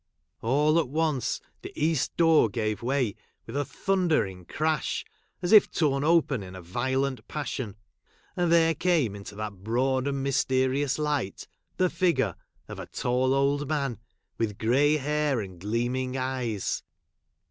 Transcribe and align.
All 0.41 0.79
at 0.79 0.89
once, 0.89 1.39
the 1.61 1.71
east 1.75 2.17
door 2.17 2.49
gave 2.49 2.81
way 2.81 3.13
with 3.45 3.55
a 3.55 3.63
thundering 3.63 4.45
crash, 4.45 5.05
as 5.43 5.51
if 5.51 5.69
torn 5.69 6.03
open 6.03 6.41
in 6.41 6.55
a 6.55 6.61
violent 6.63 7.27
passion, 7.27 7.75
and 8.35 8.51
there 8.51 8.73
came 8.73 9.15
into 9.15 9.35
that 9.35 9.61
broad 9.63 10.07
and 10.07 10.23
mysterious 10.23 10.97
light, 10.97 11.47
the 11.77 11.87
figure 11.87 12.33
of 12.67 12.79
a 12.79 12.87
tall 12.87 13.35
old 13.35 13.69
man, 13.69 13.99
with 14.39 14.57
grey 14.57 14.97
hair 14.97 15.39
and 15.39 15.59
gleaming 15.59 16.17
eyes. 16.17 16.81